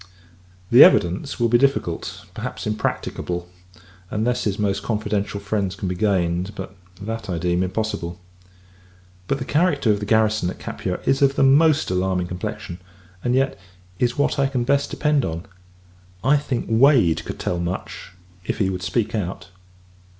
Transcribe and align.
The 0.71 0.83
evidence 0.83 1.39
will 1.39 1.47
be 1.47 1.59
difficult; 1.59 2.25
perhaps, 2.33 2.65
impracticable: 2.65 3.47
unless 4.09 4.45
his 4.45 4.57
most 4.57 4.81
confidential 4.81 5.39
friends 5.39 5.75
can 5.75 5.87
be 5.87 5.93
gained; 5.93 6.51
and 6.57 6.77
that, 7.07 7.29
I 7.29 7.37
deem, 7.37 7.61
impossible. 7.61 8.19
But 9.27 9.37
the 9.37 9.45
character 9.45 9.91
of 9.91 9.99
the 9.99 10.07
Garrison 10.07 10.49
at 10.49 10.57
Capua 10.57 10.97
is 11.05 11.21
of 11.21 11.35
the 11.35 11.43
most 11.43 11.91
alarming 11.91 12.25
complexion; 12.25 12.81
and, 13.23 13.35
yet, 13.35 13.59
is 13.99 14.17
what 14.17 14.39
I 14.39 14.47
can 14.47 14.63
best 14.63 14.89
depend 14.89 15.23
on. 15.23 15.45
I 16.23 16.35
think, 16.35 16.65
Wade 16.67 17.23
could 17.23 17.37
tell 17.37 17.59
much, 17.59 18.13
if 18.43 18.57
he 18.57 18.71
would 18.71 18.81
speak 18.81 19.13
out. 19.13 19.49